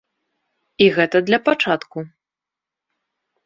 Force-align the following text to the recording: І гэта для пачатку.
І 0.85 0.87
гэта 0.95 1.17
для 1.29 1.39
пачатку. 1.51 2.07